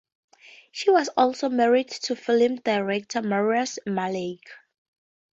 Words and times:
She 0.71 0.89
was 0.89 1.09
also 1.09 1.47
married 1.47 1.89
to 1.89 2.15
film 2.15 2.55
director 2.55 3.21
Mariusz 3.21 3.77
Malec. 3.85 4.39